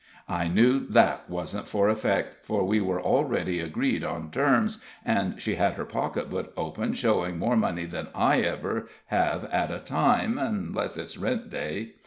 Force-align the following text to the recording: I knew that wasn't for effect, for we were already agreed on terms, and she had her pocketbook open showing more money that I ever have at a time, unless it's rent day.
I 0.29 0.47
knew 0.47 0.87
that 0.87 1.29
wasn't 1.29 1.67
for 1.67 1.87
effect, 1.87 2.43
for 2.47 2.63
we 2.63 2.81
were 2.81 2.99
already 2.99 3.59
agreed 3.59 4.03
on 4.03 4.31
terms, 4.31 4.83
and 5.05 5.39
she 5.39 5.57
had 5.57 5.73
her 5.75 5.85
pocketbook 5.85 6.53
open 6.57 6.93
showing 6.93 7.37
more 7.37 7.55
money 7.55 7.85
that 7.85 8.09
I 8.15 8.41
ever 8.41 8.87
have 9.09 9.45
at 9.51 9.69
a 9.69 9.77
time, 9.77 10.39
unless 10.39 10.97
it's 10.97 11.19
rent 11.19 11.51
day. 11.51 11.91